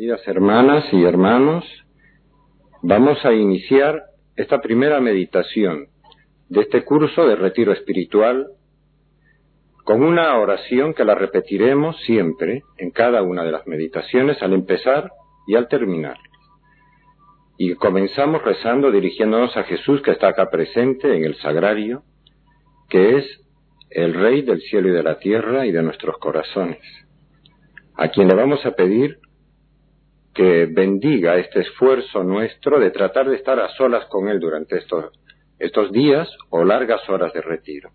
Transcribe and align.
Queridas 0.00 0.26
hermanas 0.28 0.86
y 0.94 1.04
hermanos, 1.04 1.62
vamos 2.80 3.22
a 3.26 3.34
iniciar 3.34 4.00
esta 4.34 4.62
primera 4.62 4.98
meditación 4.98 5.88
de 6.48 6.62
este 6.62 6.86
curso 6.86 7.26
de 7.26 7.36
retiro 7.36 7.70
espiritual 7.74 8.46
con 9.84 10.02
una 10.02 10.38
oración 10.38 10.94
que 10.94 11.04
la 11.04 11.14
repetiremos 11.14 12.00
siempre 12.06 12.62
en 12.78 12.92
cada 12.92 13.20
una 13.22 13.44
de 13.44 13.52
las 13.52 13.66
meditaciones 13.66 14.42
al 14.42 14.54
empezar 14.54 15.10
y 15.46 15.56
al 15.56 15.68
terminar. 15.68 16.16
Y 17.58 17.74
comenzamos 17.74 18.42
rezando 18.42 18.90
dirigiéndonos 18.90 19.54
a 19.58 19.64
Jesús 19.64 20.00
que 20.00 20.12
está 20.12 20.28
acá 20.28 20.48
presente 20.48 21.14
en 21.14 21.26
el 21.26 21.36
sagrario, 21.42 22.04
que 22.88 23.18
es 23.18 23.26
el 23.90 24.14
Rey 24.14 24.40
del 24.40 24.62
cielo 24.62 24.88
y 24.88 24.92
de 24.92 25.02
la 25.02 25.18
tierra 25.18 25.66
y 25.66 25.72
de 25.72 25.82
nuestros 25.82 26.16
corazones, 26.16 26.80
a 27.96 28.08
quien 28.08 28.28
le 28.28 28.34
vamos 28.34 28.64
a 28.64 28.70
pedir 28.70 29.18
que 30.40 30.64
bendiga 30.64 31.36
este 31.36 31.60
esfuerzo 31.60 32.24
nuestro 32.24 32.80
de 32.80 32.90
tratar 32.90 33.28
de 33.28 33.36
estar 33.36 33.60
a 33.60 33.68
solas 33.74 34.06
con 34.06 34.26
Él 34.26 34.40
durante 34.40 34.78
estos, 34.78 35.12
estos 35.58 35.92
días 35.92 36.30
o 36.48 36.64
largas 36.64 37.06
horas 37.10 37.34
de 37.34 37.42
retiro. 37.42 37.90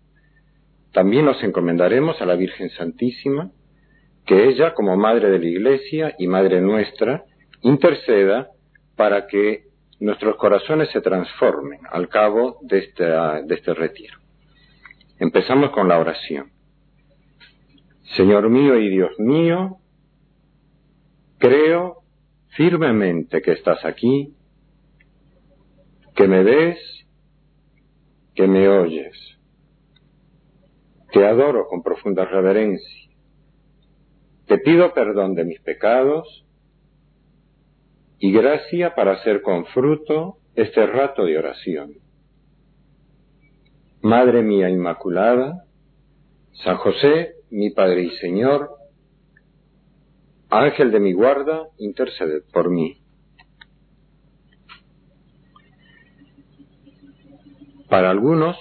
También 0.92 1.24
nos 1.24 1.42
encomendaremos 1.42 2.22
a 2.22 2.24
la 2.24 2.36
Virgen 2.36 2.70
Santísima, 2.70 3.50
que 4.24 4.44
ella, 4.48 4.74
como 4.74 4.96
Madre 4.96 5.28
de 5.28 5.40
la 5.40 5.44
Iglesia 5.44 6.14
y 6.20 6.28
Madre 6.28 6.60
nuestra, 6.60 7.24
interceda 7.62 8.50
para 8.94 9.26
que 9.26 9.64
nuestros 9.98 10.36
corazones 10.36 10.88
se 10.90 11.00
transformen 11.00 11.80
al 11.90 12.08
cabo 12.08 12.60
de 12.62 12.78
este, 12.78 13.06
de 13.06 13.54
este 13.56 13.74
retiro. 13.74 14.20
Empezamos 15.18 15.70
con 15.70 15.88
la 15.88 15.98
oración. 15.98 16.52
Señor 18.14 18.48
mío 18.50 18.78
y 18.78 18.88
Dios 18.88 19.18
mío, 19.18 19.78
creo 21.38 21.95
firmemente 22.56 23.42
que 23.42 23.52
estás 23.52 23.84
aquí, 23.84 24.34
que 26.14 26.26
me 26.26 26.42
ves, 26.42 26.78
que 28.34 28.46
me 28.46 28.68
oyes. 28.68 29.16
Te 31.12 31.26
adoro 31.26 31.66
con 31.68 31.82
profunda 31.82 32.24
reverencia. 32.24 33.10
Te 34.46 34.58
pido 34.58 34.94
perdón 34.94 35.34
de 35.34 35.44
mis 35.44 35.60
pecados 35.60 36.46
y 38.18 38.32
gracia 38.32 38.94
para 38.94 39.12
hacer 39.12 39.42
con 39.42 39.66
fruto 39.66 40.38
este 40.54 40.86
rato 40.86 41.24
de 41.24 41.38
oración. 41.38 41.92
Madre 44.00 44.42
mía 44.42 44.70
Inmaculada, 44.70 45.64
San 46.64 46.76
José, 46.76 47.34
mi 47.50 47.70
Padre 47.70 48.04
y 48.04 48.10
Señor, 48.18 48.75
Ángel 50.50 50.92
de 50.92 51.00
mi 51.00 51.12
guarda, 51.12 51.64
intercede 51.78 52.42
por 52.52 52.70
mí. 52.70 52.98
Para 57.88 58.10
algunos, 58.10 58.56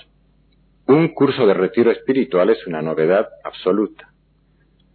un 0.88 1.10
curso 1.10 1.46
de 1.46 1.54
retiro 1.54 1.92
espiritual 1.92 2.50
es 2.50 2.66
una 2.68 2.82
novedad 2.82 3.28
absoluta. 3.44 4.14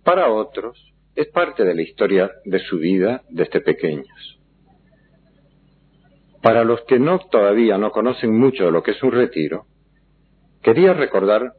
Para 0.05 0.31
otros, 0.31 0.93
es 1.15 1.29
parte 1.29 1.65
de 1.65 1.75
la 1.75 1.83
historia 1.83 2.31
de 2.45 2.61
su 2.61 2.79
vida 2.79 3.23
desde 3.29 3.61
pequeños. 3.61 4.39
Para 6.43 6.65
los 6.65 6.81
que 6.83 6.99
no 6.99 7.19
todavía 7.19 7.77
no 7.77 7.91
conocen 7.91 8.37
mucho 8.37 8.65
de 8.65 8.71
lo 8.73 8.83
que 8.83 8.93
es 8.93 9.03
un 9.03 9.13
retiro, 9.13 9.67
quería 10.63 10.95
recordar 10.95 11.53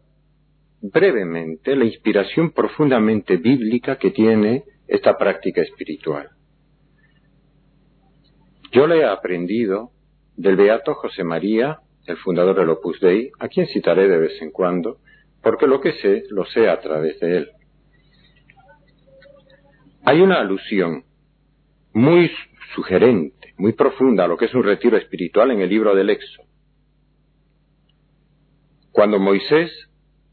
brevemente 0.81 1.75
la 1.75 1.85
inspiración 1.85 2.51
profundamente 2.51 3.37
bíblica 3.37 3.97
que 3.97 4.11
tiene 4.11 4.63
esta 4.91 5.17
práctica 5.17 5.61
espiritual. 5.61 6.29
Yo 8.73 8.87
le 8.87 8.99
he 8.99 9.05
aprendido 9.05 9.91
del 10.35 10.57
beato 10.57 10.95
José 10.95 11.23
María, 11.23 11.79
el 12.07 12.17
fundador 12.17 12.57
del 12.57 12.69
Opus 12.69 12.99
Dei, 12.99 13.31
a 13.39 13.47
quien 13.47 13.67
citaré 13.67 14.09
de 14.09 14.17
vez 14.17 14.41
en 14.41 14.51
cuando, 14.51 14.97
porque 15.41 15.65
lo 15.65 15.79
que 15.79 15.93
sé 15.93 16.23
lo 16.29 16.43
sé 16.45 16.67
a 16.67 16.79
través 16.81 17.19
de 17.21 17.37
él. 17.37 17.49
Hay 20.03 20.19
una 20.19 20.41
alusión 20.41 21.05
muy 21.93 22.29
sugerente, 22.75 23.53
muy 23.57 23.71
profunda 23.71 24.25
a 24.25 24.27
lo 24.27 24.35
que 24.35 24.45
es 24.45 24.53
un 24.53 24.63
retiro 24.63 24.97
espiritual 24.97 25.51
en 25.51 25.61
el 25.61 25.69
libro 25.69 25.95
del 25.95 26.09
Éxodo. 26.09 26.47
Cuando 28.91 29.19
Moisés 29.19 29.71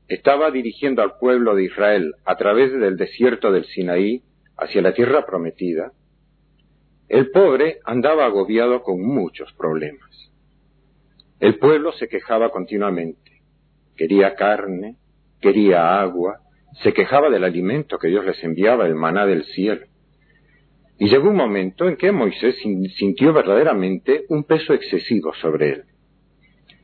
estaba 0.08 0.50
dirigiendo 0.50 1.02
al 1.02 1.16
pueblo 1.20 1.54
de 1.54 1.64
Israel 1.64 2.14
a 2.24 2.36
través 2.36 2.72
del 2.72 2.96
desierto 2.96 3.52
del 3.52 3.64
Sinaí, 3.66 4.24
hacia 4.58 4.82
la 4.82 4.92
tierra 4.92 5.24
prometida, 5.24 5.92
el 7.08 7.30
pobre 7.30 7.78
andaba 7.84 8.26
agobiado 8.26 8.82
con 8.82 9.00
muchos 9.00 9.52
problemas. 9.54 10.30
El 11.40 11.58
pueblo 11.58 11.92
se 11.92 12.08
quejaba 12.08 12.50
continuamente. 12.50 13.40
Quería 13.96 14.34
carne, 14.34 14.96
quería 15.40 16.00
agua, 16.00 16.40
se 16.82 16.92
quejaba 16.92 17.30
del 17.30 17.44
alimento 17.44 17.98
que 17.98 18.08
Dios 18.08 18.26
les 18.26 18.42
enviaba, 18.44 18.86
el 18.86 18.94
maná 18.94 19.24
del 19.24 19.44
cielo. 19.44 19.86
Y 20.98 21.08
llegó 21.08 21.30
un 21.30 21.36
momento 21.36 21.88
en 21.88 21.96
que 21.96 22.10
Moisés 22.10 22.56
sintió 22.96 23.32
verdaderamente 23.32 24.24
un 24.28 24.42
peso 24.44 24.74
excesivo 24.74 25.32
sobre 25.34 25.70
él. 25.70 25.84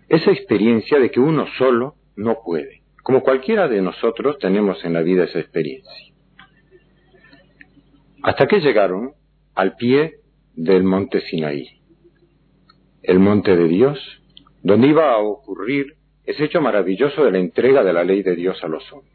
Esa 0.08 0.30
experiencia 0.30 1.00
de 1.00 1.10
que 1.10 1.20
uno 1.20 1.46
solo 1.58 1.96
no 2.16 2.38
puede. 2.44 2.82
Como 3.02 3.22
cualquiera 3.22 3.68
de 3.68 3.82
nosotros 3.82 4.38
tenemos 4.38 4.82
en 4.84 4.92
la 4.92 5.02
vida 5.02 5.24
esa 5.24 5.40
experiencia 5.40 6.13
hasta 8.24 8.46
que 8.46 8.60
llegaron 8.60 9.12
al 9.54 9.76
pie 9.76 10.14
del 10.54 10.82
monte 10.82 11.20
Sinaí, 11.20 11.82
el 13.02 13.18
monte 13.18 13.54
de 13.54 13.68
Dios, 13.68 13.98
donde 14.62 14.88
iba 14.88 15.12
a 15.12 15.18
ocurrir 15.18 15.96
ese 16.24 16.44
hecho 16.44 16.62
maravilloso 16.62 17.22
de 17.22 17.32
la 17.32 17.38
entrega 17.38 17.84
de 17.84 17.92
la 17.92 18.02
ley 18.02 18.22
de 18.22 18.34
Dios 18.34 18.64
a 18.64 18.68
los 18.68 18.90
hombres. 18.94 19.12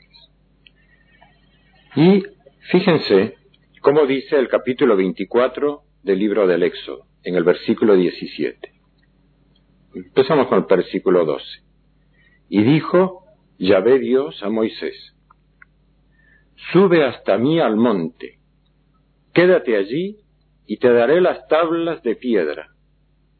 Y 1.96 2.24
fíjense 2.72 3.34
cómo 3.82 4.06
dice 4.06 4.38
el 4.38 4.48
capítulo 4.48 4.96
24 4.96 5.82
del 6.04 6.20
libro 6.20 6.46
del 6.46 6.62
Éxodo, 6.62 7.08
en 7.24 7.34
el 7.34 7.44
versículo 7.44 7.96
17. 7.96 8.72
Empezamos 9.96 10.46
con 10.46 10.60
el 10.60 10.66
versículo 10.66 11.26
12. 11.26 11.44
Y 12.50 12.62
dijo 12.62 13.24
Yahvé 13.58 13.98
Dios 13.98 14.44
a 14.44 14.50
Moisés, 14.50 15.16
sube 16.72 17.04
hasta 17.04 17.40
mí 17.40 17.60
al 17.60 17.76
monte 17.76 18.39
Quédate 19.40 19.78
allí 19.78 20.18
y 20.68 20.80
te 20.80 20.92
daré 20.92 21.22
las 21.22 21.48
tablas 21.48 22.04
de 22.04 22.18
piedra, 22.18 22.76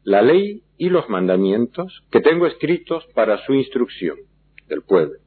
la 0.02 0.22
ley 0.22 0.62
y 0.78 0.88
los 0.88 1.10
mandamientos 1.10 2.02
que 2.10 2.22
tengo 2.22 2.46
escritos 2.46 3.06
para 3.14 3.44
su 3.44 3.52
instrucción 3.52 4.16
del 4.66 4.80
pueblo. 4.80 5.18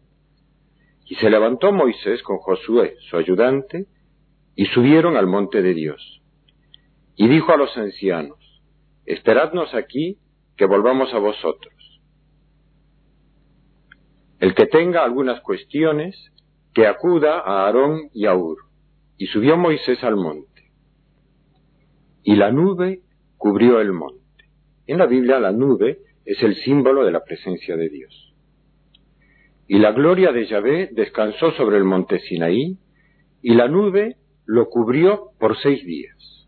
Y 1.06 1.13
se 1.13 1.29
levantó 1.29 1.72
Moisés 1.72 2.23
con 2.23 2.38
Josué, 2.39 2.95
su 3.07 3.17
ayudante, 3.17 3.85
y 4.56 4.66
subieron 4.66 5.16
al 5.16 5.28
monte 5.28 5.61
de 5.61 5.75
Dios. 5.75 6.23
Y 7.16 7.28
dijo 7.28 7.51
a 7.51 7.57
los 7.57 7.78
ancianos, 7.78 8.40
Esperadnos 9.05 9.75
aquí, 9.75 10.17
que 10.57 10.66
volvamos 10.66 11.13
a 11.13 11.19
vosotros. 11.19 12.01
El 14.40 14.55
que 14.55 14.66
tenga 14.66 15.03
algunas 15.03 15.40
cuestiones, 15.41 16.16
que 16.73 16.88
acuda 16.88 17.41
a 17.41 17.67
Aarón 17.67 18.09
y 18.11 18.25
a 18.25 18.35
Ur. 18.35 18.57
Y 19.19 19.28
subió 19.28 19.55
Moisés 19.55 20.03
al 20.03 20.16
monte 20.16 20.53
y 22.23 22.35
la 22.35 22.51
nube 22.51 23.01
cubrió 23.38 23.79
el 23.79 23.91
monte. 23.91 24.22
En 24.88 24.97
la 24.97 25.06
Biblia 25.06 25.39
la 25.39 25.51
nube 25.51 26.00
es 26.25 26.41
el 26.41 26.56
símbolo 26.56 27.03
de 27.06 27.11
la 27.11 27.23
presencia 27.23 27.75
de 27.75 27.89
Dios. 27.89 28.34
Y 29.67 29.79
la 29.79 29.91
gloria 29.91 30.31
de 30.31 30.45
Yahvé 30.45 30.89
descansó 30.91 31.51
sobre 31.51 31.78
el 31.78 31.84
monte 31.84 32.19
Sinaí, 32.19 32.78
y 33.41 33.53
la 33.53 33.67
nube 33.67 34.17
lo 34.45 34.69
cubrió 34.69 35.31
por 35.39 35.57
seis 35.57 35.85
días. 35.85 36.47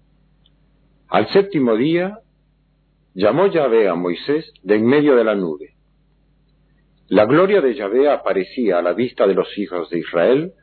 Al 1.08 1.28
séptimo 1.30 1.76
día 1.76 2.20
llamó 3.14 3.48
Yahvé 3.48 3.88
a 3.88 3.96
Moisés 3.96 4.52
de 4.64 4.76
en 4.76 4.86
medio 4.86 5.16
de 5.16 5.24
la 5.24 5.36
nube. 5.36 5.76
La 7.08 7.26
gloria 7.26 7.62
de 7.62 7.76
Yahvé 7.76 8.10
aparecía 8.10 8.80
a 8.80 8.82
la 8.82 8.94
vista 8.94 9.28
de 9.28 9.36
los 9.36 9.58
hijos 9.58 9.90
de 9.90 10.00
Israel 10.00 10.54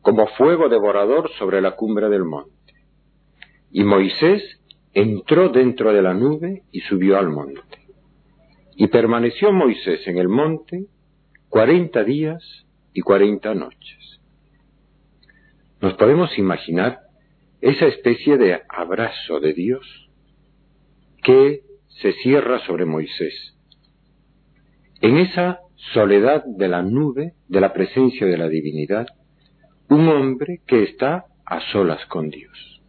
como 0.00 0.26
fuego 0.28 0.68
devorador 0.68 1.30
sobre 1.38 1.60
la 1.60 1.72
cumbre 1.72 2.08
del 2.08 2.24
monte. 2.24 2.59
Y 3.70 3.84
Moisés 3.84 4.42
entró 4.92 5.48
dentro 5.50 5.92
de 5.92 6.02
la 6.02 6.14
nube 6.14 6.62
y 6.72 6.80
subió 6.80 7.18
al 7.18 7.28
monte. 7.30 7.60
Y 8.76 8.88
permaneció 8.88 9.52
Moisés 9.52 10.06
en 10.06 10.18
el 10.18 10.28
monte 10.28 10.86
cuarenta 11.48 12.04
días 12.04 12.66
y 12.92 13.00
cuarenta 13.02 13.54
noches. 13.54 14.20
Nos 15.80 15.94
podemos 15.94 16.36
imaginar 16.38 17.00
esa 17.60 17.86
especie 17.86 18.36
de 18.36 18.62
abrazo 18.68 19.40
de 19.40 19.52
Dios 19.52 20.10
que 21.22 21.62
se 22.00 22.12
cierra 22.14 22.64
sobre 22.66 22.86
Moisés. 22.86 23.56
En 25.00 25.18
esa 25.18 25.60
soledad 25.92 26.44
de 26.44 26.68
la 26.68 26.82
nube, 26.82 27.34
de 27.48 27.60
la 27.60 27.72
presencia 27.72 28.26
de 28.26 28.36
la 28.36 28.48
divinidad, 28.48 29.06
un 29.88 30.08
hombre 30.08 30.60
que 30.66 30.82
está 30.82 31.24
a 31.44 31.60
solas 31.72 32.04
con 32.06 32.30
Dios. 32.30 32.79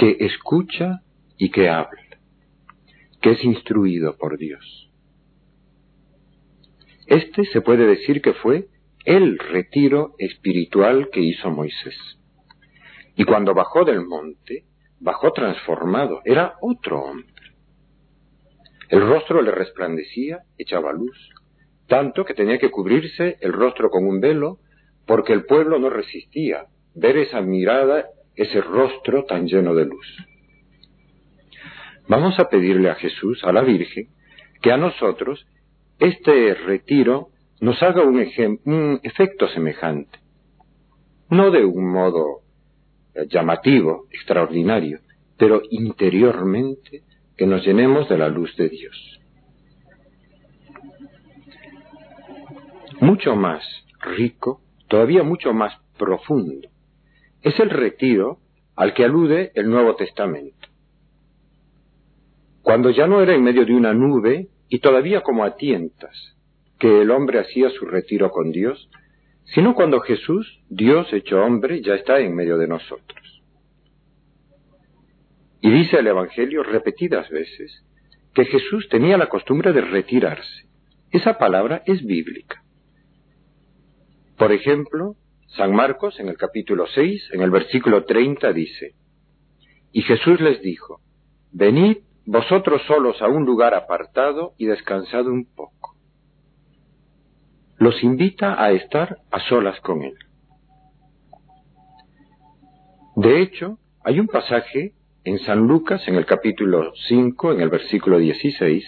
Que 0.00 0.16
escucha 0.20 1.02
y 1.36 1.50
que 1.50 1.68
habla, 1.68 2.00
que 3.20 3.32
es 3.32 3.44
instruido 3.44 4.16
por 4.16 4.38
Dios. 4.38 4.90
Este 7.06 7.44
se 7.44 7.60
puede 7.60 7.86
decir 7.86 8.22
que 8.22 8.32
fue 8.32 8.68
el 9.04 9.38
retiro 9.38 10.14
espiritual 10.16 11.10
que 11.12 11.20
hizo 11.20 11.50
Moisés. 11.50 11.98
Y 13.14 13.24
cuando 13.24 13.52
bajó 13.52 13.84
del 13.84 14.00
monte, 14.00 14.64
bajó 15.00 15.32
transformado, 15.32 16.22
era 16.24 16.54
otro 16.62 17.02
hombre. 17.02 17.34
El 18.88 19.06
rostro 19.06 19.42
le 19.42 19.50
resplandecía, 19.50 20.38
echaba 20.56 20.94
luz, 20.94 21.28
tanto 21.88 22.24
que 22.24 22.32
tenía 22.32 22.56
que 22.56 22.70
cubrirse 22.70 23.36
el 23.42 23.52
rostro 23.52 23.90
con 23.90 24.06
un 24.06 24.18
velo, 24.18 24.60
porque 25.06 25.34
el 25.34 25.44
pueblo 25.44 25.78
no 25.78 25.90
resistía 25.90 26.68
ver 26.94 27.18
esa 27.18 27.42
mirada, 27.42 28.06
ese 28.40 28.62
rostro 28.62 29.24
tan 29.24 29.46
lleno 29.46 29.74
de 29.74 29.84
luz. 29.84 30.06
Vamos 32.08 32.38
a 32.38 32.48
pedirle 32.48 32.88
a 32.88 32.94
Jesús, 32.94 33.44
a 33.44 33.52
la 33.52 33.60
Virgen, 33.60 34.08
que 34.62 34.72
a 34.72 34.78
nosotros 34.78 35.46
este 35.98 36.54
retiro 36.54 37.28
nos 37.60 37.82
haga 37.82 38.02
un, 38.02 38.16
un 38.64 39.00
efecto 39.02 39.46
semejante, 39.48 40.18
no 41.28 41.50
de 41.50 41.66
un 41.66 41.92
modo 41.92 42.40
eh, 43.14 43.26
llamativo, 43.28 44.06
extraordinario, 44.10 45.00
pero 45.36 45.60
interiormente 45.70 47.02
que 47.36 47.46
nos 47.46 47.62
llenemos 47.62 48.08
de 48.08 48.16
la 48.16 48.28
luz 48.28 48.56
de 48.56 48.70
Dios. 48.70 49.20
Mucho 53.02 53.36
más 53.36 53.62
rico, 54.00 54.62
todavía 54.88 55.22
mucho 55.22 55.52
más 55.52 55.74
profundo, 55.98 56.69
es 57.42 57.58
el 57.58 57.70
retiro 57.70 58.38
al 58.76 58.94
que 58.94 59.04
alude 59.04 59.52
el 59.54 59.68
Nuevo 59.68 59.96
Testamento. 59.96 60.68
Cuando 62.62 62.90
ya 62.90 63.06
no 63.06 63.22
era 63.22 63.34
en 63.34 63.42
medio 63.42 63.64
de 63.64 63.74
una 63.74 63.94
nube 63.94 64.48
y 64.68 64.78
todavía 64.80 65.22
como 65.22 65.44
a 65.44 65.56
tientas 65.56 66.36
que 66.78 67.02
el 67.02 67.10
hombre 67.10 67.40
hacía 67.40 67.70
su 67.70 67.86
retiro 67.86 68.30
con 68.30 68.52
Dios, 68.52 68.90
sino 69.54 69.74
cuando 69.74 70.00
Jesús, 70.00 70.62
Dios 70.68 71.12
hecho 71.12 71.42
hombre, 71.42 71.82
ya 71.82 71.94
está 71.94 72.20
en 72.20 72.34
medio 72.34 72.56
de 72.56 72.68
nosotros. 72.68 73.42
Y 75.60 75.70
dice 75.70 75.98
el 75.98 76.06
Evangelio 76.06 76.62
repetidas 76.62 77.28
veces 77.30 77.84
que 78.34 78.44
Jesús 78.44 78.88
tenía 78.88 79.18
la 79.18 79.28
costumbre 79.28 79.72
de 79.72 79.82
retirarse. 79.82 80.68
Esa 81.10 81.36
palabra 81.38 81.82
es 81.86 82.04
bíblica. 82.04 82.62
Por 84.38 84.52
ejemplo, 84.52 85.16
San 85.56 85.74
Marcos 85.74 86.18
en 86.20 86.28
el 86.28 86.36
capítulo 86.36 86.86
6, 86.86 87.30
en 87.32 87.42
el 87.42 87.50
versículo 87.50 88.04
30 88.04 88.52
dice, 88.52 88.94
Y 89.92 90.02
Jesús 90.02 90.40
les 90.40 90.60
dijo, 90.62 91.00
Venid 91.52 91.98
vosotros 92.26 92.82
solos 92.86 93.20
a 93.22 93.28
un 93.28 93.44
lugar 93.44 93.74
apartado 93.74 94.54
y 94.58 94.66
descansad 94.66 95.26
un 95.26 95.46
poco 95.54 95.80
los 97.80 98.04
invita 98.04 98.62
a 98.62 98.72
estar 98.72 99.16
a 99.30 99.40
solas 99.40 99.80
con 99.80 100.02
Él. 100.02 100.14
De 103.16 103.40
hecho, 103.40 103.78
hay 104.04 104.20
un 104.20 104.26
pasaje 104.26 104.92
en 105.24 105.38
San 105.38 105.66
Lucas, 105.66 106.06
en 106.06 106.16
el 106.16 106.26
capítulo 106.26 106.92
5, 107.08 107.52
en 107.52 107.62
el 107.62 107.70
versículo 107.70 108.18
16, 108.18 108.84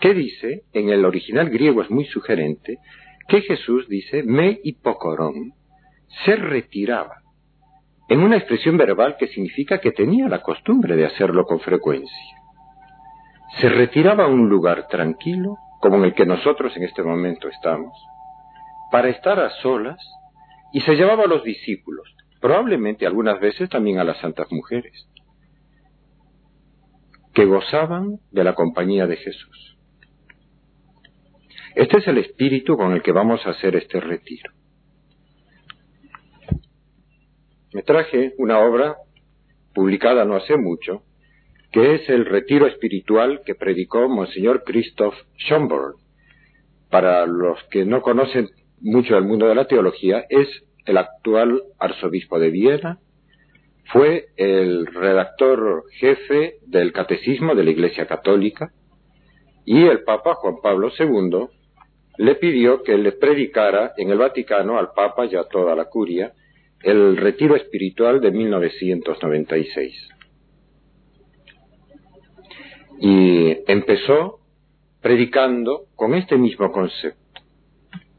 que 0.00 0.14
dice, 0.14 0.62
en 0.72 0.88
el 0.88 1.04
original 1.04 1.50
griego 1.50 1.82
es 1.82 1.90
muy 1.90 2.06
sugerente, 2.06 2.78
que 3.28 3.42
Jesús 3.42 3.88
dice, 3.88 4.22
me 4.22 4.58
hipocorón, 4.64 5.52
se 6.24 6.36
retiraba, 6.36 7.22
en 8.08 8.20
una 8.20 8.36
expresión 8.36 8.76
verbal 8.76 9.16
que 9.18 9.28
significa 9.28 9.78
que 9.78 9.92
tenía 9.92 10.28
la 10.28 10.42
costumbre 10.42 10.96
de 10.96 11.06
hacerlo 11.06 11.44
con 11.44 11.60
frecuencia. 11.60 12.36
Se 13.60 13.68
retiraba 13.68 14.24
a 14.24 14.28
un 14.28 14.48
lugar 14.48 14.88
tranquilo, 14.88 15.56
como 15.80 15.96
en 15.96 16.04
el 16.04 16.14
que 16.14 16.26
nosotros 16.26 16.76
en 16.76 16.84
este 16.84 17.02
momento 17.02 17.48
estamos, 17.48 17.92
para 18.90 19.08
estar 19.08 19.40
a 19.40 19.50
solas 19.62 19.98
y 20.72 20.80
se 20.80 20.94
llevaba 20.94 21.24
a 21.24 21.28
los 21.28 21.44
discípulos, 21.44 22.14
probablemente 22.40 23.06
algunas 23.06 23.40
veces 23.40 23.68
también 23.68 23.98
a 23.98 24.04
las 24.04 24.18
santas 24.18 24.48
mujeres, 24.50 25.08
que 27.32 27.44
gozaban 27.44 28.18
de 28.30 28.44
la 28.44 28.54
compañía 28.54 29.06
de 29.06 29.16
Jesús. 29.16 29.78
Este 31.74 31.98
es 31.98 32.06
el 32.06 32.18
espíritu 32.18 32.76
con 32.76 32.92
el 32.92 33.02
que 33.02 33.12
vamos 33.12 33.44
a 33.46 33.50
hacer 33.50 33.74
este 33.76 33.98
retiro. 33.98 34.52
Me 37.74 37.82
traje 37.82 38.34
una 38.38 38.60
obra 38.60 38.98
publicada 39.74 40.24
no 40.24 40.36
hace 40.36 40.56
mucho, 40.56 41.02
que 41.72 41.96
es 41.96 42.08
el 42.08 42.24
retiro 42.24 42.68
espiritual 42.68 43.40
que 43.44 43.56
predicó 43.56 44.08
Monseñor 44.08 44.62
Christoph 44.62 45.16
Schomburg. 45.38 45.96
Para 46.88 47.26
los 47.26 47.58
que 47.72 47.84
no 47.84 48.00
conocen 48.00 48.48
mucho 48.80 49.16
del 49.16 49.24
mundo 49.24 49.48
de 49.48 49.56
la 49.56 49.66
teología, 49.66 50.24
es 50.28 50.46
el 50.86 50.98
actual 50.98 51.64
arzobispo 51.80 52.38
de 52.38 52.50
Viena, 52.50 53.00
fue 53.92 54.26
el 54.36 54.86
redactor 54.86 55.82
jefe 55.98 56.58
del 56.68 56.92
catecismo 56.92 57.56
de 57.56 57.64
la 57.64 57.70
Iglesia 57.72 58.06
Católica 58.06 58.70
y 59.64 59.84
el 59.84 60.04
Papa 60.04 60.34
Juan 60.34 60.58
Pablo 60.62 60.92
II 60.96 61.48
le 62.18 62.36
pidió 62.36 62.84
que 62.84 62.96
le 62.96 63.10
predicara 63.10 63.94
en 63.96 64.10
el 64.10 64.18
Vaticano 64.18 64.78
al 64.78 64.92
Papa 64.94 65.26
y 65.26 65.34
a 65.34 65.42
toda 65.42 65.74
la 65.74 65.86
curia 65.86 66.32
el 66.84 67.16
retiro 67.16 67.56
espiritual 67.56 68.20
de 68.20 68.30
1996. 68.30 70.08
Y 73.00 73.56
empezó 73.66 74.40
predicando 75.00 75.86
con 75.96 76.14
este 76.14 76.36
mismo 76.36 76.70
concepto 76.70 77.24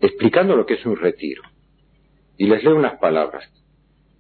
explicando 0.06 0.56
lo 0.56 0.66
que 0.66 0.76
es 0.76 0.86
un 0.86 0.96
retiro. 0.96 1.42
Y 2.38 2.48
les 2.48 2.64
leo 2.64 2.76
unas 2.76 3.00
palabras. 3.00 3.44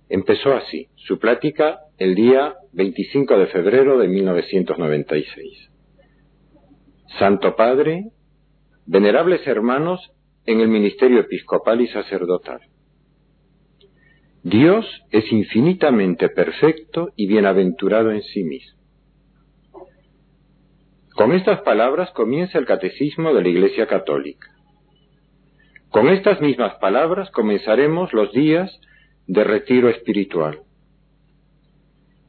Empezó 0.09 0.53
así, 0.53 0.87
su 0.95 1.19
plática 1.19 1.79
el 1.97 2.15
día 2.15 2.55
25 2.73 3.37
de 3.37 3.47
febrero 3.47 3.97
de 3.97 4.07
1996. 4.07 5.69
Santo 7.19 7.55
Padre, 7.55 8.11
venerables 8.85 9.45
hermanos 9.47 10.11
en 10.45 10.61
el 10.61 10.67
ministerio 10.67 11.21
episcopal 11.21 11.81
y 11.81 11.87
sacerdotal. 11.87 12.61
Dios 14.45 14.85
es 15.09 15.31
infinitamente 15.31 16.29
perfecto 16.29 17.09
y 17.15 17.25
bienaventurado 17.25 18.11
en 18.11 18.21
sí 18.21 18.43
mismo. 18.43 18.79
Con 21.15 21.33
estas 21.33 21.61
palabras 21.61 22.11
comienza 22.11 22.59
el 22.59 22.67
catecismo 22.67 23.33
de 23.33 23.41
la 23.41 23.49
Iglesia 23.49 23.87
Católica. 23.87 24.51
Con 25.89 26.09
estas 26.09 26.41
mismas 26.41 26.75
palabras 26.75 27.31
comenzaremos 27.31 28.13
los 28.13 28.31
días 28.33 28.69
de 29.25 29.43
retiro 29.43 29.89
espiritual. 29.89 30.59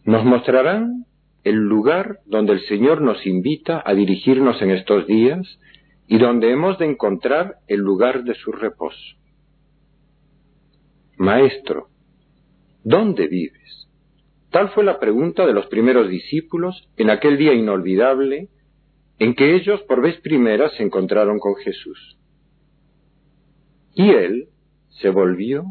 Nos 0.06 0.24
mostrarán 0.24 1.04
el 1.44 1.56
lugar 1.56 2.20
donde 2.24 2.54
el 2.54 2.60
Señor 2.60 3.02
nos 3.02 3.26
invita 3.26 3.82
a 3.84 3.92
dirigirnos 3.92 4.62
en 4.62 4.70
estos 4.70 5.06
días 5.06 5.60
y 6.08 6.16
donde 6.16 6.50
hemos 6.50 6.78
de 6.78 6.86
encontrar 6.86 7.56
el 7.68 7.80
lugar 7.80 8.24
de 8.24 8.34
su 8.36 8.52
reposo. 8.52 9.04
Maestro, 11.18 11.88
¿dónde 12.86 13.26
vives? 13.26 13.88
Tal 14.50 14.70
fue 14.70 14.84
la 14.84 15.00
pregunta 15.00 15.44
de 15.44 15.52
los 15.52 15.66
primeros 15.66 16.08
discípulos 16.08 16.88
en 16.96 17.10
aquel 17.10 17.36
día 17.36 17.52
inolvidable 17.52 18.48
en 19.18 19.34
que 19.34 19.56
ellos 19.56 19.82
por 19.88 20.00
vez 20.00 20.20
primera 20.20 20.70
se 20.70 20.84
encontraron 20.84 21.40
con 21.40 21.56
Jesús. 21.56 22.16
Y 23.94 24.10
él 24.10 24.50
se 25.00 25.08
volvió, 25.08 25.64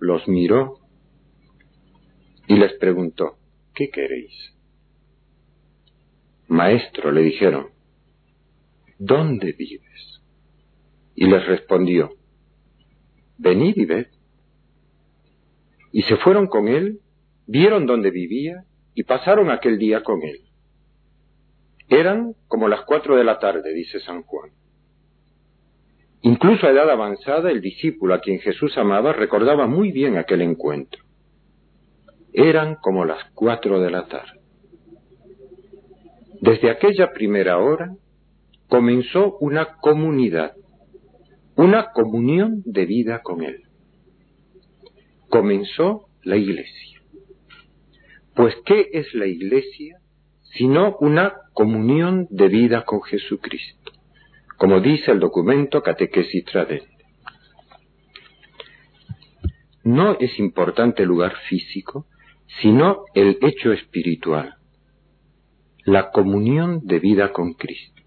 los 0.00 0.26
miró 0.26 0.80
y 2.48 2.56
les 2.56 2.72
preguntó, 2.74 3.36
¿qué 3.72 3.88
queréis? 3.90 4.34
Maestro, 6.48 7.12
le 7.12 7.22
dijeron, 7.22 7.68
¿dónde 8.98 9.52
vives? 9.52 10.20
Y 11.14 11.26
les 11.26 11.46
respondió, 11.46 12.14
venid 13.38 13.76
y 13.76 13.84
ved. 13.84 14.06
Y 15.94 16.02
se 16.02 16.16
fueron 16.16 16.48
con 16.48 16.66
él, 16.66 16.98
vieron 17.46 17.86
dónde 17.86 18.10
vivía 18.10 18.64
y 18.94 19.04
pasaron 19.04 19.48
aquel 19.48 19.78
día 19.78 20.02
con 20.02 20.24
él. 20.24 20.40
Eran 21.88 22.34
como 22.48 22.66
las 22.66 22.80
cuatro 22.80 23.14
de 23.14 23.22
la 23.22 23.38
tarde, 23.38 23.72
dice 23.72 24.00
San 24.00 24.22
Juan. 24.24 24.50
Incluso 26.22 26.66
a 26.66 26.70
edad 26.70 26.90
avanzada, 26.90 27.48
el 27.48 27.60
discípulo 27.60 28.12
a 28.12 28.18
quien 28.18 28.40
Jesús 28.40 28.76
amaba 28.76 29.12
recordaba 29.12 29.68
muy 29.68 29.92
bien 29.92 30.16
aquel 30.16 30.42
encuentro. 30.42 31.00
Eran 32.32 32.74
como 32.74 33.04
las 33.04 33.30
cuatro 33.32 33.80
de 33.80 33.92
la 33.92 34.08
tarde. 34.08 34.40
Desde 36.40 36.70
aquella 36.70 37.12
primera 37.12 37.58
hora 37.58 37.94
comenzó 38.66 39.36
una 39.38 39.76
comunidad, 39.76 40.56
una 41.54 41.92
comunión 41.92 42.62
de 42.64 42.84
vida 42.84 43.22
con 43.22 43.44
Él. 43.44 43.63
Comenzó 45.34 46.10
la 46.22 46.36
iglesia. 46.36 47.02
Pues, 48.36 48.54
¿qué 48.64 48.88
es 48.92 49.12
la 49.14 49.26
iglesia 49.26 49.98
sino 50.56 50.96
una 51.00 51.34
comunión 51.52 52.28
de 52.30 52.46
vida 52.46 52.84
con 52.84 53.02
Jesucristo? 53.02 53.90
Como 54.56 54.78
dice 54.78 55.10
el 55.10 55.18
documento 55.18 55.82
Catequesis 55.82 56.44
Tradende. 56.44 56.86
No 59.82 60.16
es 60.20 60.38
importante 60.38 61.02
el 61.02 61.08
lugar 61.08 61.34
físico, 61.48 62.06
sino 62.62 63.02
el 63.12 63.36
hecho 63.42 63.72
espiritual, 63.72 64.54
la 65.84 66.12
comunión 66.12 66.86
de 66.86 67.00
vida 67.00 67.32
con 67.32 67.54
Cristo. 67.54 68.00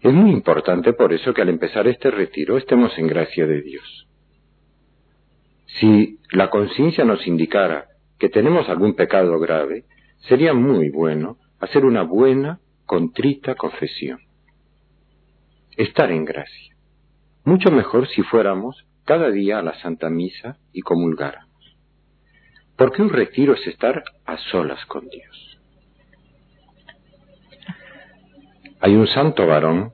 Es 0.00 0.12
muy 0.12 0.30
importante 0.30 0.92
por 0.92 1.12
eso 1.12 1.34
que 1.34 1.42
al 1.42 1.48
empezar 1.48 1.88
este 1.88 2.08
retiro 2.08 2.56
estemos 2.56 2.96
en 2.98 3.08
gracia 3.08 3.48
de 3.48 3.62
Dios. 3.62 4.06
Si 5.80 6.18
la 6.32 6.48
conciencia 6.48 7.04
nos 7.04 7.26
indicara 7.26 7.86
que 8.18 8.28
tenemos 8.28 8.68
algún 8.68 8.94
pecado 8.94 9.38
grave, 9.38 9.84
sería 10.28 10.54
muy 10.54 10.90
bueno 10.90 11.36
hacer 11.60 11.84
una 11.84 12.02
buena, 12.02 12.60
contrita 12.86 13.54
confesión. 13.54 14.20
Estar 15.76 16.10
en 16.10 16.24
gracia. 16.24 16.76
Mucho 17.44 17.70
mejor 17.70 18.08
si 18.08 18.22
fuéramos 18.22 18.86
cada 19.04 19.30
día 19.30 19.58
a 19.58 19.62
la 19.62 19.78
Santa 19.80 20.08
Misa 20.08 20.58
y 20.72 20.80
comulgáramos. 20.80 21.76
Porque 22.76 23.02
un 23.02 23.10
retiro 23.10 23.54
es 23.54 23.66
estar 23.66 24.02
a 24.24 24.38
solas 24.50 24.84
con 24.86 25.08
Dios. 25.08 25.58
Hay 28.80 28.94
un 28.94 29.06
santo 29.08 29.46
varón 29.46 29.92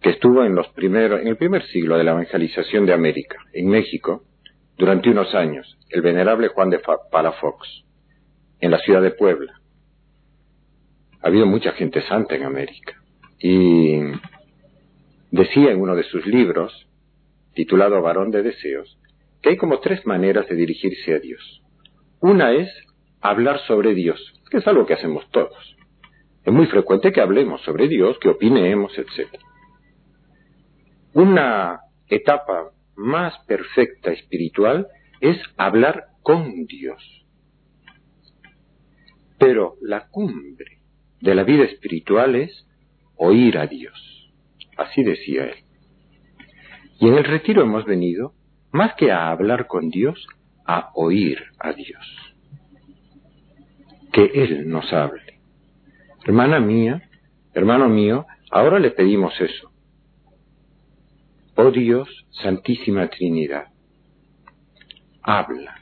que 0.00 0.10
estuvo 0.10 0.44
en 0.44 0.54
los 0.54 0.68
primeros, 0.68 1.20
en 1.20 1.28
el 1.28 1.36
primer 1.36 1.64
siglo 1.68 1.96
de 1.96 2.04
la 2.04 2.12
evangelización 2.12 2.86
de 2.86 2.92
América, 2.92 3.38
en 3.52 3.68
México, 3.68 4.24
durante 4.76 5.10
unos 5.10 5.34
años, 5.34 5.78
el 5.90 6.02
venerable 6.02 6.48
Juan 6.48 6.70
de 6.70 6.80
Palafox, 7.10 7.84
en 8.60 8.70
la 8.70 8.78
ciudad 8.78 9.02
de 9.02 9.10
Puebla. 9.10 9.60
Ha 11.20 11.28
habido 11.28 11.46
mucha 11.46 11.72
gente 11.72 12.02
santa 12.02 12.34
en 12.34 12.44
América. 12.44 12.94
Y 13.38 14.00
decía 15.30 15.70
en 15.70 15.80
uno 15.80 15.94
de 15.94 16.04
sus 16.04 16.26
libros, 16.26 16.86
titulado 17.54 18.00
Varón 18.02 18.30
de 18.30 18.42
Deseos, 18.42 18.98
que 19.40 19.50
hay 19.50 19.56
como 19.56 19.80
tres 19.80 20.06
maneras 20.06 20.48
de 20.48 20.54
dirigirse 20.54 21.14
a 21.14 21.18
Dios. 21.18 21.62
Una 22.20 22.52
es 22.52 22.68
hablar 23.20 23.58
sobre 23.66 23.94
Dios, 23.94 24.20
que 24.50 24.58
es 24.58 24.66
algo 24.66 24.86
que 24.86 24.94
hacemos 24.94 25.28
todos. 25.30 25.76
Es 26.44 26.52
muy 26.52 26.66
frecuente 26.66 27.12
que 27.12 27.20
hablemos 27.20 27.60
sobre 27.62 27.88
Dios, 27.88 28.18
que 28.20 28.28
opinemos, 28.28 28.96
etc. 28.98 29.28
Una 31.14 31.80
etapa 32.08 32.70
más 32.96 33.38
perfecta 33.46 34.12
espiritual 34.12 34.86
es 35.20 35.38
hablar 35.56 36.06
con 36.22 36.66
Dios. 36.66 37.02
Pero 39.38 39.76
la 39.80 40.08
cumbre 40.08 40.78
de 41.20 41.34
la 41.34 41.44
vida 41.44 41.64
espiritual 41.64 42.34
es 42.36 42.66
oír 43.16 43.58
a 43.58 43.66
Dios. 43.66 44.32
Así 44.76 45.02
decía 45.02 45.46
él. 45.46 45.64
Y 47.00 47.08
en 47.08 47.14
el 47.14 47.24
retiro 47.24 47.62
hemos 47.62 47.84
venido, 47.84 48.34
más 48.70 48.94
que 48.94 49.10
a 49.10 49.30
hablar 49.30 49.66
con 49.66 49.90
Dios, 49.90 50.26
a 50.64 50.90
oír 50.94 51.38
a 51.58 51.72
Dios. 51.72 52.34
Que 54.12 54.30
Él 54.34 54.68
nos 54.68 54.92
hable. 54.92 55.40
Hermana 56.24 56.60
mía, 56.60 57.02
hermano 57.54 57.88
mío, 57.88 58.26
ahora 58.50 58.78
le 58.78 58.90
pedimos 58.90 59.32
eso. 59.40 59.71
Oh 61.54 61.70
Dios, 61.70 62.08
Santísima 62.30 63.08
Trinidad, 63.08 63.66
habla. 65.22 65.74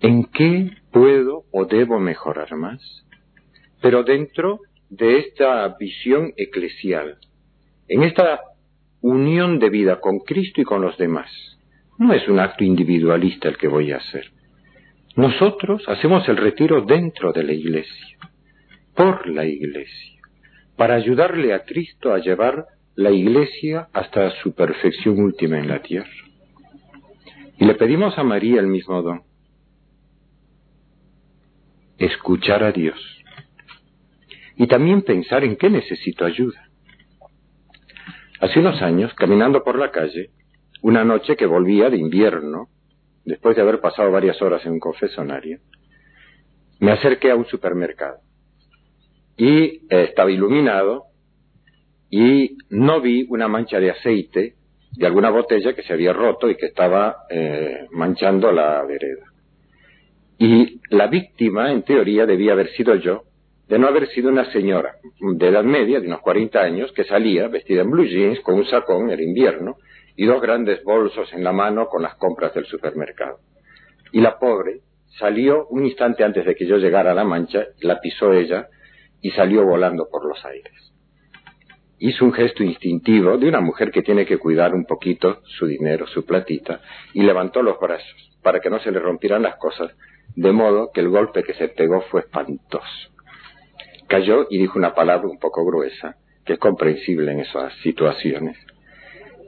¿En 0.00 0.24
qué 0.26 0.70
puedo 0.92 1.44
o 1.50 1.64
debo 1.64 1.98
mejorar 1.98 2.54
más? 2.54 2.80
Pero 3.82 4.04
dentro 4.04 4.60
de 4.90 5.18
esta 5.18 5.68
visión 5.78 6.32
eclesial, 6.36 7.18
en 7.88 8.04
esta 8.04 8.40
unión 9.00 9.58
de 9.58 9.70
vida 9.70 10.00
con 10.00 10.20
Cristo 10.20 10.60
y 10.60 10.64
con 10.64 10.82
los 10.82 10.96
demás. 10.98 11.30
No 11.98 12.12
es 12.12 12.28
un 12.28 12.38
acto 12.38 12.64
individualista 12.64 13.48
el 13.48 13.56
que 13.56 13.68
voy 13.68 13.92
a 13.92 13.96
hacer. 13.96 14.30
Nosotros 15.16 15.82
hacemos 15.88 16.28
el 16.28 16.36
retiro 16.36 16.82
dentro 16.82 17.32
de 17.32 17.42
la 17.42 17.52
iglesia, 17.52 18.18
por 18.94 19.28
la 19.28 19.44
iglesia, 19.44 20.20
para 20.76 20.94
ayudarle 20.94 21.52
a 21.54 21.64
Cristo 21.64 22.12
a 22.12 22.18
llevar 22.18 22.66
la 22.98 23.12
Iglesia 23.12 23.88
hasta 23.92 24.28
su 24.42 24.56
perfección 24.56 25.20
última 25.20 25.56
en 25.56 25.68
la 25.68 25.80
tierra. 25.80 26.10
Y 27.56 27.64
le 27.64 27.76
pedimos 27.76 28.18
a 28.18 28.24
María 28.24 28.58
el 28.58 28.66
mismo 28.66 29.00
don. 29.02 29.22
Escuchar 31.96 32.64
a 32.64 32.72
Dios. 32.72 32.98
Y 34.56 34.66
también 34.66 35.02
pensar 35.02 35.44
en 35.44 35.54
qué 35.54 35.70
necesito 35.70 36.24
ayuda. 36.24 36.68
Hace 38.40 38.58
unos 38.58 38.82
años, 38.82 39.14
caminando 39.14 39.62
por 39.62 39.78
la 39.78 39.92
calle, 39.92 40.30
una 40.82 41.04
noche 41.04 41.36
que 41.36 41.46
volvía 41.46 41.90
de 41.90 41.98
invierno, 41.98 42.68
después 43.24 43.54
de 43.54 43.62
haber 43.62 43.80
pasado 43.80 44.10
varias 44.10 44.42
horas 44.42 44.66
en 44.66 44.72
un 44.72 44.80
confesonario, 44.80 45.60
me 46.80 46.90
acerqué 46.90 47.30
a 47.30 47.36
un 47.36 47.46
supermercado. 47.46 48.18
Y 49.36 49.86
estaba 49.88 50.32
iluminado 50.32 51.07
y 52.10 52.56
no 52.70 53.00
vi 53.00 53.26
una 53.28 53.48
mancha 53.48 53.78
de 53.78 53.90
aceite 53.90 54.54
de 54.96 55.06
alguna 55.06 55.30
botella 55.30 55.74
que 55.74 55.82
se 55.82 55.92
había 55.92 56.12
roto 56.12 56.48
y 56.48 56.56
que 56.56 56.66
estaba 56.66 57.24
eh, 57.28 57.86
manchando 57.92 58.50
la 58.50 58.82
vereda. 58.84 59.26
Y 60.38 60.80
la 60.90 61.08
víctima, 61.08 61.72
en 61.72 61.82
teoría, 61.82 62.24
debía 62.24 62.52
haber 62.52 62.70
sido 62.70 62.94
yo, 62.96 63.24
de 63.68 63.78
no 63.78 63.86
haber 63.86 64.08
sido 64.08 64.30
una 64.30 64.50
señora 64.50 64.94
de 65.20 65.48
edad 65.48 65.64
media, 65.64 66.00
de 66.00 66.06
unos 66.06 66.20
40 66.20 66.58
años, 66.58 66.92
que 66.92 67.04
salía 67.04 67.48
vestida 67.48 67.82
en 67.82 67.90
blue 67.90 68.06
jeans, 68.06 68.40
con 68.40 68.54
un 68.54 68.64
sacón, 68.64 69.10
era 69.10 69.22
invierno, 69.22 69.76
y 70.16 70.24
dos 70.24 70.40
grandes 70.40 70.82
bolsos 70.84 71.32
en 71.32 71.44
la 71.44 71.52
mano 71.52 71.86
con 71.86 72.02
las 72.02 72.14
compras 72.16 72.54
del 72.54 72.64
supermercado. 72.64 73.38
Y 74.12 74.20
la 74.20 74.38
pobre 74.38 74.80
salió 75.18 75.66
un 75.68 75.84
instante 75.84 76.24
antes 76.24 76.46
de 76.46 76.54
que 76.54 76.66
yo 76.66 76.78
llegara 76.78 77.10
a 77.10 77.14
la 77.14 77.24
mancha, 77.24 77.66
la 77.82 78.00
pisó 78.00 78.32
ella 78.32 78.68
y 79.20 79.30
salió 79.32 79.64
volando 79.64 80.08
por 80.10 80.26
los 80.26 80.42
aires 80.44 80.87
hizo 81.98 82.24
un 82.24 82.32
gesto 82.32 82.62
instintivo 82.62 83.36
de 83.38 83.48
una 83.48 83.60
mujer 83.60 83.90
que 83.90 84.02
tiene 84.02 84.24
que 84.24 84.38
cuidar 84.38 84.74
un 84.74 84.84
poquito 84.84 85.40
su 85.44 85.66
dinero, 85.66 86.06
su 86.06 86.24
platita, 86.24 86.80
y 87.12 87.22
levantó 87.22 87.62
los 87.62 87.78
brazos 87.80 88.38
para 88.42 88.60
que 88.60 88.70
no 88.70 88.78
se 88.78 88.92
le 88.92 89.00
rompieran 89.00 89.42
las 89.42 89.56
cosas, 89.56 89.92
de 90.34 90.52
modo 90.52 90.90
que 90.92 91.00
el 91.00 91.08
golpe 91.08 91.42
que 91.42 91.54
se 91.54 91.68
pegó 91.68 92.02
fue 92.02 92.20
espantoso. 92.20 93.10
Cayó 94.06 94.46
y 94.48 94.58
dijo 94.58 94.78
una 94.78 94.94
palabra 94.94 95.28
un 95.28 95.38
poco 95.38 95.64
gruesa, 95.64 96.16
que 96.44 96.54
es 96.54 96.58
comprensible 96.58 97.32
en 97.32 97.40
esas 97.40 97.74
situaciones. 97.82 98.56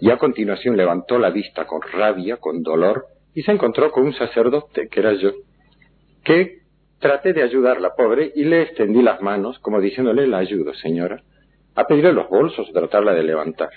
Y 0.01 0.11
a 0.11 0.19
continuación 0.19 0.77
levantó 0.77 1.19
la 1.19 1.31
vista 1.31 1.67
con 1.67 1.81
rabia, 1.83 2.39
con 2.39 2.63
dolor, 2.63 3.07
y 3.35 3.43
se 3.43 3.53
encontró 3.53 3.93
con 3.93 4.05
un 4.05 4.15
sacerdote, 4.15 4.89
que 4.89 5.01
era 5.01 5.13
yo, 5.15 5.31
que 6.25 6.59
traté 6.99 7.33
de 7.33 7.43
ayudar 7.43 7.77
a 7.79 7.81
la 7.81 7.95
pobre 7.95 8.33
y 8.35 8.45
le 8.45 8.63
extendí 8.63 9.01
las 9.03 9.23
manos 9.23 9.59
como 9.61 9.81
diciéndole 9.81 10.27
la 10.27 10.39
ayudo, 10.39 10.75
señora 10.75 11.23
a 11.75 11.87
pedirle 11.87 12.13
los 12.13 12.29
bolsos 12.29 12.69
y 12.69 12.73
tratarla 12.73 13.15
de 13.15 13.23
levantar. 13.23 13.71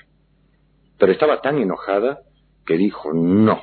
Pero 0.98 1.12
estaba 1.12 1.42
tan 1.42 1.58
enojada 1.60 2.20
que 2.66 2.78
dijo 2.78 3.14
no. 3.14 3.62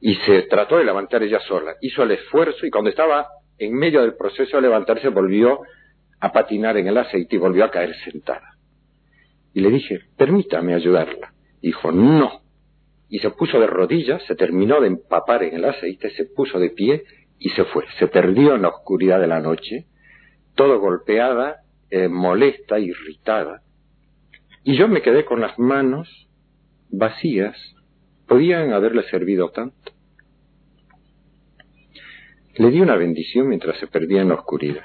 Y 0.00 0.14
se 0.16 0.42
trató 0.42 0.78
de 0.78 0.84
levantar 0.84 1.22
ella 1.22 1.40
sola. 1.40 1.74
Hizo 1.80 2.02
el 2.02 2.12
esfuerzo 2.12 2.66
y 2.66 2.70
cuando 2.70 2.90
estaba 2.90 3.28
en 3.58 3.74
medio 3.74 4.00
del 4.00 4.16
proceso 4.16 4.56
de 4.56 4.62
levantarse 4.62 5.08
volvió 5.08 5.60
a 6.20 6.32
patinar 6.32 6.76
en 6.76 6.88
el 6.88 6.98
aceite 6.98 7.36
y 7.36 7.38
volvió 7.38 7.64
a 7.64 7.70
caer 7.70 7.94
sentada. 8.04 8.56
Y 9.52 9.60
le 9.60 9.70
dije, 9.70 10.00
permítame 10.16 10.74
ayudarla. 10.74 11.32
Dijo, 11.60 11.92
no. 11.92 12.42
Y 13.08 13.18
se 13.18 13.30
puso 13.30 13.58
de 13.58 13.66
rodillas, 13.66 14.22
se 14.26 14.36
terminó 14.36 14.80
de 14.80 14.86
empapar 14.86 15.42
en 15.42 15.54
el 15.54 15.64
aceite, 15.64 16.10
se 16.10 16.26
puso 16.26 16.58
de 16.58 16.70
pie 16.70 17.02
y 17.38 17.50
se 17.50 17.64
fue. 17.64 17.84
Se 17.98 18.06
perdió 18.06 18.54
en 18.54 18.62
la 18.62 18.68
oscuridad 18.68 19.20
de 19.20 19.26
la 19.26 19.40
noche, 19.40 19.86
todo 20.54 20.78
golpeada 20.78 21.56
eh, 21.90 22.08
molesta, 22.08 22.78
irritada. 22.78 23.62
Y 24.64 24.76
yo 24.76 24.88
me 24.88 25.02
quedé 25.02 25.24
con 25.24 25.40
las 25.40 25.58
manos 25.58 26.28
vacías. 26.90 27.56
Podían 28.26 28.72
haberle 28.72 29.02
servido 29.04 29.50
tanto. 29.50 29.92
Le 32.56 32.70
di 32.70 32.80
una 32.80 32.96
bendición 32.96 33.48
mientras 33.48 33.78
se 33.78 33.86
perdía 33.86 34.22
en 34.22 34.28
la 34.28 34.34
oscuridad. 34.34 34.84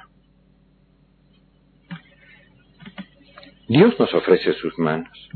Dios 3.67 3.99
nos 3.99 4.13
ofrece 4.13 4.53
sus 4.53 4.77
manos. 4.77 5.29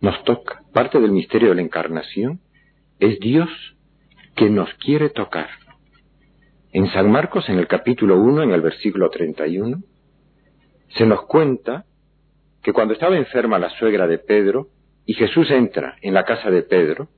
Nos 0.00 0.22
toca. 0.24 0.62
Parte 0.72 1.00
del 1.00 1.12
misterio 1.12 1.50
de 1.50 1.54
la 1.56 1.62
encarnación 1.62 2.40
es 2.98 3.18
Dios 3.20 3.48
que 4.34 4.50
nos 4.50 4.72
quiere 4.74 5.08
tocar. 5.08 5.48
En 6.76 6.92
San 6.92 7.10
Marcos, 7.10 7.48
en 7.48 7.58
el 7.58 7.66
capítulo 7.68 8.20
1, 8.20 8.42
en 8.42 8.50
el 8.50 8.60
versículo 8.60 9.08
31, 9.08 9.78
se 10.88 11.06
nos 11.06 11.24
cuenta 11.24 11.86
que 12.62 12.74
cuando 12.74 12.92
estaba 12.92 13.16
enferma 13.16 13.58
la 13.58 13.70
suegra 13.70 14.06
de 14.06 14.18
Pedro 14.18 14.68
y 15.06 15.14
Jesús 15.14 15.50
entra 15.50 15.96
en 16.02 16.12
la 16.12 16.26
casa 16.26 16.50
de 16.50 16.64
Pedro, 16.64 17.08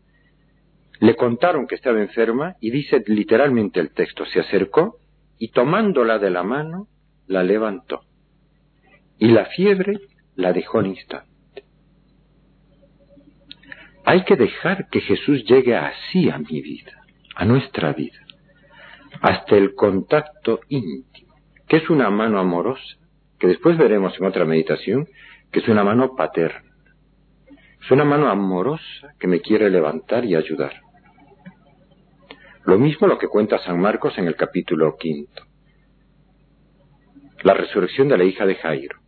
Le 1.00 1.16
contaron 1.16 1.66
que 1.66 1.74
estaba 1.74 2.00
enferma 2.00 2.54
y 2.60 2.70
dice 2.70 3.02
literalmente 3.08 3.80
el 3.80 3.90
texto, 3.90 4.24
se 4.26 4.38
acercó 4.38 4.98
y 5.40 5.48
tomándola 5.48 6.20
de 6.20 6.30
la 6.30 6.44
mano, 6.44 6.86
la 7.26 7.42
levantó. 7.42 8.02
Y 9.18 9.26
la 9.32 9.46
fiebre 9.46 9.98
la 10.36 10.52
dejó 10.52 10.78
en 10.82 10.86
instante. 10.86 11.64
Hay 14.04 14.22
que 14.22 14.36
dejar 14.36 14.88
que 14.88 15.00
Jesús 15.00 15.44
llegue 15.46 15.74
así 15.74 16.30
a 16.30 16.38
mi 16.38 16.62
vida, 16.62 16.92
a 17.34 17.44
nuestra 17.44 17.92
vida, 17.92 18.20
hasta 19.20 19.56
el 19.56 19.74
contacto 19.74 20.60
íntimo, 20.68 21.34
que 21.66 21.78
es 21.78 21.90
una 21.90 22.10
mano 22.10 22.38
amorosa, 22.38 22.98
que 23.38 23.46
después 23.46 23.76
veremos 23.76 24.18
en 24.18 24.26
otra 24.26 24.44
meditación, 24.44 25.08
que 25.52 25.60
es 25.60 25.68
una 25.68 25.84
mano 25.84 26.14
paterna. 26.16 26.70
Es 27.82 27.90
una 27.90 28.04
mano 28.04 28.28
amorosa 28.28 29.14
que 29.18 29.28
me 29.28 29.40
quiere 29.40 29.70
levantar 29.70 30.24
y 30.24 30.34
ayudar. 30.34 30.82
Lo 32.64 32.78
mismo 32.78 33.06
lo 33.06 33.18
que 33.18 33.28
cuenta 33.28 33.58
San 33.60 33.80
Marcos 33.80 34.18
en 34.18 34.26
el 34.26 34.36
capítulo 34.36 34.96
quinto. 34.98 35.42
La 37.42 37.54
resurrección 37.54 38.08
de 38.08 38.18
la 38.18 38.24
hija 38.24 38.44
de 38.44 38.56
Jairo. 38.56 38.98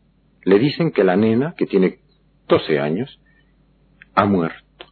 Le 0.45 0.59
dicen 0.59 0.93
que 0.93 1.05
la 1.05 1.17
nena, 1.17 1.55
que 1.57 1.67
tiene 1.67 1.99
12 2.49 2.79
años, 2.79 3.21
ha 4.15 4.25
muerto. 4.25 4.87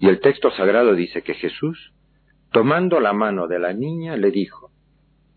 Y 0.00 0.08
el 0.08 0.20
texto 0.20 0.50
sagrado 0.52 0.94
dice 0.94 1.22
que 1.22 1.34
Jesús, 1.34 1.92
tomando 2.50 3.00
la 3.00 3.12
mano 3.12 3.46
de 3.46 3.58
la 3.58 3.72
niña, 3.72 4.16
le 4.16 4.30
dijo, 4.30 4.70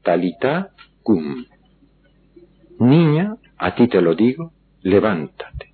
Talita 0.03 0.71
cum. 1.03 1.45
Niña, 2.79 3.35
a 3.57 3.75
ti 3.75 3.87
te 3.87 4.01
lo 4.01 4.15
digo, 4.15 4.53
levántate. 4.81 5.73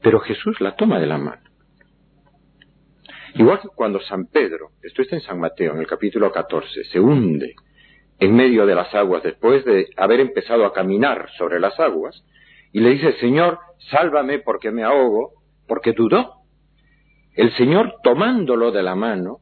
Pero 0.00 0.20
Jesús 0.20 0.60
la 0.60 0.76
toma 0.76 1.00
de 1.00 1.06
la 1.06 1.18
mano. 1.18 1.42
Igual 3.34 3.60
que 3.60 3.68
cuando 3.74 4.00
San 4.00 4.26
Pedro, 4.26 4.70
esto 4.82 5.02
está 5.02 5.16
en 5.16 5.22
San 5.22 5.40
Mateo, 5.40 5.72
en 5.72 5.80
el 5.80 5.88
capítulo 5.88 6.30
14, 6.30 6.84
se 6.84 7.00
hunde 7.00 7.56
en 8.20 8.34
medio 8.34 8.64
de 8.64 8.76
las 8.76 8.94
aguas 8.94 9.24
después 9.24 9.64
de 9.64 9.88
haber 9.96 10.20
empezado 10.20 10.64
a 10.64 10.72
caminar 10.72 11.28
sobre 11.36 11.58
las 11.58 11.78
aguas, 11.80 12.24
y 12.72 12.80
le 12.80 12.90
dice, 12.90 13.14
Señor, 13.14 13.58
sálvame 13.90 14.38
porque 14.38 14.70
me 14.70 14.84
ahogo, 14.84 15.32
porque 15.66 15.92
dudó. 15.92 16.42
El 17.34 17.52
Señor, 17.56 17.96
tomándolo 18.02 18.70
de 18.70 18.82
la 18.82 18.94
mano, 18.94 19.38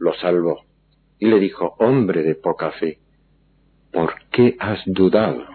lo 0.00 0.14
salvó 0.14 0.64
y 1.18 1.26
le 1.26 1.38
dijo, 1.38 1.76
hombre 1.78 2.22
de 2.22 2.34
poca 2.34 2.72
fe, 2.72 2.98
¿por 3.92 4.14
qué 4.32 4.56
has 4.58 4.80
dudado? 4.86 5.46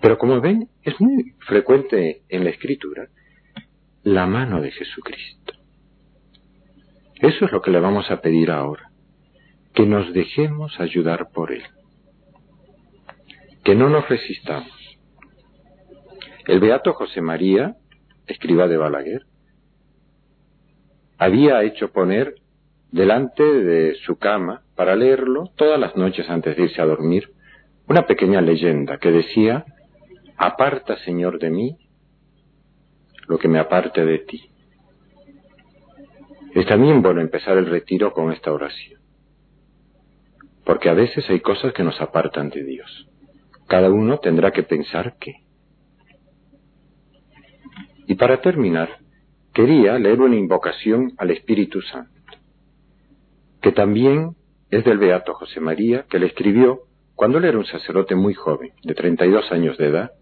Pero 0.00 0.18
como 0.18 0.40
ven, 0.40 0.68
es 0.82 1.00
muy 1.00 1.34
frecuente 1.46 2.22
en 2.28 2.44
la 2.44 2.50
escritura 2.50 3.08
la 4.04 4.26
mano 4.26 4.60
de 4.60 4.70
Jesucristo. 4.70 5.54
Eso 7.14 7.46
es 7.46 7.52
lo 7.52 7.62
que 7.62 7.70
le 7.70 7.80
vamos 7.80 8.10
a 8.10 8.20
pedir 8.20 8.50
ahora, 8.50 8.90
que 9.72 9.86
nos 9.86 10.12
dejemos 10.12 10.78
ayudar 10.78 11.28
por 11.32 11.52
Él, 11.52 11.62
que 13.64 13.74
no 13.74 13.88
nos 13.88 14.08
resistamos. 14.08 14.72
El 16.46 16.60
beato 16.60 16.92
José 16.92 17.22
María, 17.22 17.76
escriba 18.26 18.66
de 18.66 18.76
Balaguer, 18.76 19.22
había 21.16 21.62
hecho 21.62 21.92
poner 21.92 22.41
delante 22.92 23.42
de 23.42 23.94
su 24.06 24.16
cama, 24.16 24.62
para 24.76 24.94
leerlo 24.94 25.50
todas 25.56 25.80
las 25.80 25.96
noches 25.96 26.28
antes 26.28 26.56
de 26.56 26.64
irse 26.64 26.80
a 26.80 26.86
dormir, 26.86 27.32
una 27.88 28.06
pequeña 28.06 28.40
leyenda 28.40 28.98
que 28.98 29.10
decía, 29.10 29.64
Aparta, 30.36 30.96
Señor, 30.98 31.38
de 31.38 31.50
mí 31.50 31.76
lo 33.28 33.38
que 33.38 33.48
me 33.48 33.58
aparte 33.58 34.04
de 34.04 34.18
ti. 34.18 34.50
Es 36.54 36.66
también 36.66 37.00
bueno 37.00 37.20
empezar 37.20 37.56
el 37.56 37.66
retiro 37.66 38.12
con 38.12 38.32
esta 38.32 38.52
oración. 38.52 39.00
Porque 40.64 40.90
a 40.90 40.94
veces 40.94 41.28
hay 41.30 41.40
cosas 41.40 41.72
que 41.72 41.82
nos 41.82 42.00
apartan 42.00 42.50
de 42.50 42.62
Dios. 42.62 43.08
Cada 43.68 43.90
uno 43.90 44.18
tendrá 44.18 44.50
que 44.50 44.64
pensar 44.64 45.16
qué. 45.18 45.36
Y 48.06 48.16
para 48.16 48.40
terminar, 48.40 48.98
quería 49.54 49.98
leer 49.98 50.20
una 50.20 50.36
invocación 50.36 51.12
al 51.16 51.30
Espíritu 51.30 51.80
Santo, 51.80 52.11
que 53.62 53.72
también 53.72 54.36
es 54.70 54.84
del 54.84 54.98
Beato 54.98 55.34
José 55.34 55.60
María, 55.60 56.04
que 56.10 56.18
le 56.18 56.26
escribió 56.26 56.80
cuando 57.14 57.38
él 57.38 57.44
era 57.44 57.58
un 57.58 57.66
sacerdote 57.66 58.14
muy 58.14 58.34
joven, 58.34 58.72
de 58.82 58.94
32 58.94 59.52
años 59.52 59.78
de 59.78 59.86
edad, 59.86 60.12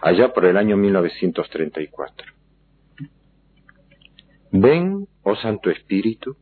allá 0.00 0.32
por 0.32 0.46
el 0.46 0.56
año 0.56 0.76
1934. 0.76 2.32
Ven, 4.52 5.06
oh 5.22 5.36
Santo 5.36 5.70
Espíritu, 5.70 6.36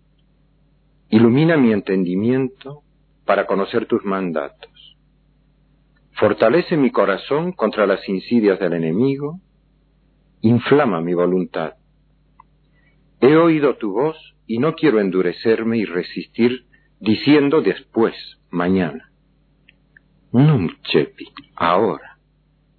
ilumina 1.09 1.57
mi 1.57 1.73
entendimiento 1.73 2.83
para 3.25 3.47
conocer 3.47 3.87
tus 3.87 4.05
mandatos. 4.05 4.97
Fortalece 6.13 6.77
mi 6.77 6.91
corazón 6.93 7.53
contra 7.53 7.87
las 7.87 8.09
insidias 8.09 8.61
del 8.61 8.75
enemigo, 8.75 9.41
inflama 10.43 11.01
mi 11.01 11.15
voluntad. 11.15 11.75
He 13.21 13.37
oído 13.37 13.77
tu 13.77 13.93
voz 13.93 14.17
y 14.47 14.59
no 14.59 14.75
quiero 14.75 15.01
endurecerme 15.01 15.79
y 15.79 15.85
resistir 15.85 16.67
diciendo 17.01 17.63
después, 17.63 18.15
mañana. 18.51 19.11
Num 20.33 20.69
chepi, 20.83 21.29
ahora. 21.55 22.19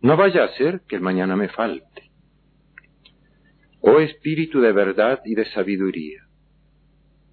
No 0.01 0.15
vaya 0.15 0.43
a 0.43 0.53
ser 0.57 0.81
que 0.87 0.95
el 0.95 1.01
mañana 1.01 1.35
me 1.35 1.49
falte. 1.49 2.11
Oh 3.81 3.99
espíritu 3.99 4.59
de 4.59 4.71
verdad 4.71 5.21
y 5.25 5.33
de 5.33 5.45
sabiduría, 5.51 6.23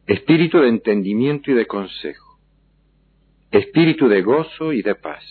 espíritu 0.06 0.58
de 0.58 0.68
entendimiento 0.68 1.50
y 1.50 1.54
de 1.54 1.66
consejo, 1.66 2.38
espíritu 3.50 4.08
de 4.08 4.22
gozo 4.22 4.72
y 4.72 4.82
de 4.82 4.94
paz. 4.94 5.24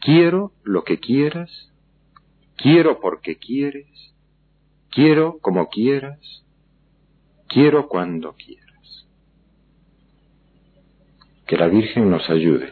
Quiero 0.00 0.52
lo 0.64 0.82
que 0.82 0.98
quieras, 0.98 1.72
quiero 2.56 3.00
porque 3.00 3.36
quieres, 3.36 4.11
quiero 4.92 5.38
como 5.40 5.68
quieras, 5.68 6.44
quiero 7.48 7.88
cuando 7.88 8.34
quieras. 8.34 9.06
Que 11.46 11.56
la 11.56 11.68
Virgen 11.68 12.10
nos 12.10 12.28
ayude 12.30 12.68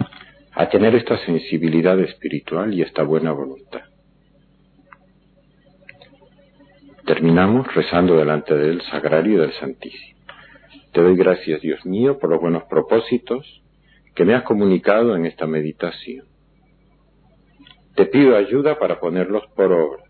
a 0.52 0.68
tener 0.68 0.94
esta 0.94 1.18
sensibilidad 1.24 1.98
espiritual 1.98 2.72
y 2.74 2.82
esta 2.82 3.02
buena 3.02 3.32
voluntad. 3.32 3.82
Terminamos 7.06 7.74
rezando 7.74 8.16
delante 8.16 8.54
del 8.54 8.82
Sagrario 8.82 9.40
del 9.40 9.52
Santísimo. 9.54 10.20
Te 10.92 11.00
doy 11.00 11.16
gracias, 11.16 11.60
Dios 11.60 11.84
mío, 11.86 12.18
por 12.18 12.30
los 12.30 12.40
buenos 12.40 12.64
propósitos 12.64 13.62
que 14.14 14.24
me 14.24 14.34
has 14.34 14.42
comunicado 14.42 15.16
en 15.16 15.26
esta 15.26 15.46
meditación. 15.46 16.26
Te 17.94 18.06
pido 18.06 18.36
ayuda 18.36 18.78
para 18.78 19.00
ponerlos 19.00 19.44
por 19.54 19.72
obra. 19.72 20.09